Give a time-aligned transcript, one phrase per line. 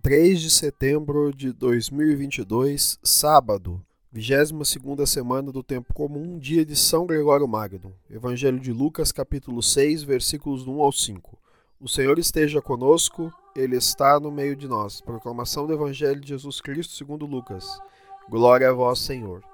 [0.00, 7.46] 3 de setembro de 2022, sábado, 22ª semana do tempo comum, dia de São Gregório
[7.46, 7.92] Magno.
[8.10, 11.38] Evangelho de Lucas, capítulo 6, versículos 1 ao 5.
[11.78, 15.02] O Senhor esteja conosco, ele está no meio de nós.
[15.02, 17.78] Proclamação do Evangelho de Jesus Cristo, segundo Lucas.
[18.30, 19.44] Glória a vós, Senhor.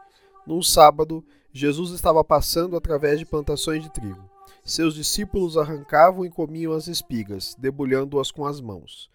[0.46, 4.22] Num sábado, Jesus estava passando através de plantações de trigo.
[4.62, 9.10] Seus discípulos arrancavam e comiam as espigas, debulhando-as com as mãos.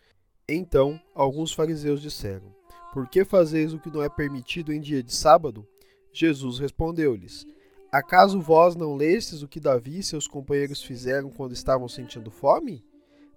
[0.49, 2.58] Então, alguns fariseus disseram:
[2.93, 5.67] Por que fazeis o que não é permitido em dia de sábado?
[6.11, 7.45] Jesus respondeu-lhes:
[7.91, 12.83] Acaso vós não lestes o que Davi e seus companheiros fizeram quando estavam sentindo fome?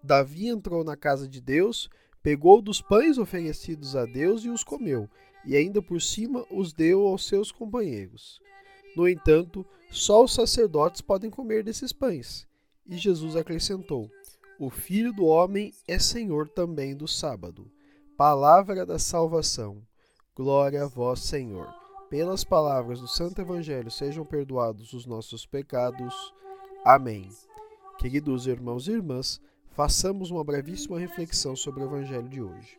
[0.03, 1.89] Davi entrou na casa de Deus,
[2.23, 5.09] pegou dos pães oferecidos a Deus e os comeu,
[5.45, 8.41] e ainda por cima os deu aos seus companheiros.
[8.97, 12.47] No entanto, só os sacerdotes podem comer desses pães.
[12.87, 14.11] E Jesus acrescentou:
[14.59, 17.69] o Filho do Homem é Senhor também do sábado.
[18.25, 19.83] Palavra da salvação.
[20.33, 21.75] Glória a vós, Senhor.
[22.09, 26.33] Pelas palavras do Santo Evangelho sejam perdoados os nossos pecados.
[26.85, 27.29] Amém.
[27.99, 29.41] Queridos irmãos e irmãs,
[29.73, 32.79] façamos uma brevíssima reflexão sobre o Evangelho de hoje.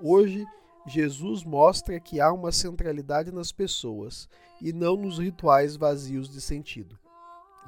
[0.00, 0.46] Hoje,
[0.86, 4.26] Jesus mostra que há uma centralidade nas pessoas
[4.58, 6.98] e não nos rituais vazios de sentido.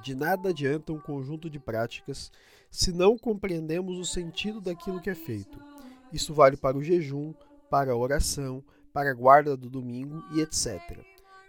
[0.02, 2.32] De nada adianta um conjunto de práticas
[2.70, 5.69] se não compreendemos o sentido daquilo que é feito.
[6.12, 7.32] Isso vale para o jejum,
[7.68, 10.98] para a oração, para a guarda do domingo e etc.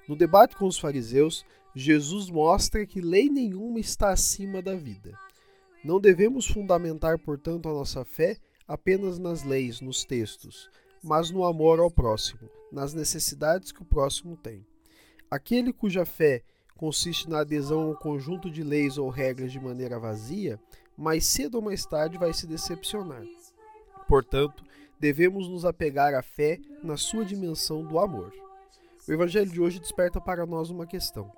[0.07, 1.45] No debate com os fariseus,
[1.75, 5.17] Jesus mostra que lei nenhuma está acima da vida.
[5.83, 10.69] Não devemos fundamentar, portanto, a nossa fé apenas nas leis, nos textos,
[11.03, 14.65] mas no amor ao próximo, nas necessidades que o próximo tem.
[15.29, 16.43] Aquele cuja fé
[16.75, 20.59] consiste na adesão a um conjunto de leis ou regras de maneira vazia,
[20.97, 23.23] mais cedo ou mais tarde vai se decepcionar.
[24.11, 24.65] Portanto,
[24.99, 28.33] devemos nos apegar à fé na sua dimensão do amor.
[29.07, 31.31] O Evangelho de hoje desperta para nós uma questão: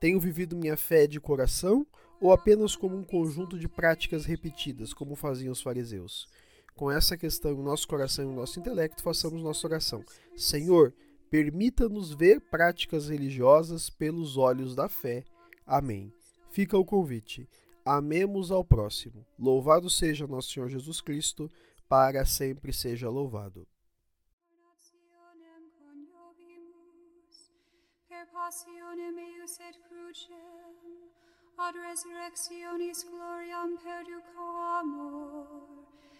[0.00, 1.86] tenho vivido minha fé de coração
[2.18, 6.26] ou apenas como um conjunto de práticas repetidas, como faziam os fariseus?
[6.74, 10.02] Com essa questão em nosso coração e no nosso intelecto, façamos nossa oração.
[10.34, 10.94] Senhor,
[11.30, 15.24] Permita-nos ver práticas religiosas pelos olhos da fé.
[15.66, 16.12] Amém.
[16.48, 17.48] Fica o convite.
[17.84, 19.26] Amemos ao próximo.
[19.36, 21.50] Louvado seja nosso Senhor Jesus Cristo,
[21.94, 23.68] para sempre seja louvado.
[28.32, 30.74] passionem eius et crucem,
[31.56, 35.46] ad resurrectionis gloriam perducamur,
[36.00, 36.13] per